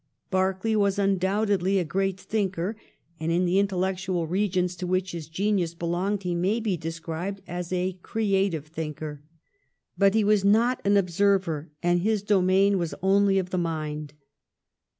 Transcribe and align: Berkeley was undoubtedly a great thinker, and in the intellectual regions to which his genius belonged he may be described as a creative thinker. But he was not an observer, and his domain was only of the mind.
Berkeley 0.31 0.75
was 0.75 0.97
undoubtedly 0.97 1.77
a 1.77 1.83
great 1.83 2.19
thinker, 2.19 2.75
and 3.19 3.31
in 3.31 3.45
the 3.45 3.59
intellectual 3.59 4.25
regions 4.25 4.75
to 4.77 4.87
which 4.87 5.11
his 5.11 5.29
genius 5.29 5.75
belonged 5.75 6.23
he 6.23 6.33
may 6.33 6.59
be 6.59 6.75
described 6.75 7.43
as 7.47 7.71
a 7.71 7.99
creative 8.01 8.65
thinker. 8.65 9.21
But 9.99 10.15
he 10.15 10.23
was 10.23 10.43
not 10.43 10.81
an 10.85 10.97
observer, 10.97 11.69
and 11.83 11.99
his 11.99 12.23
domain 12.23 12.79
was 12.79 12.95
only 13.03 13.37
of 13.37 13.51
the 13.51 13.59
mind. 13.59 14.15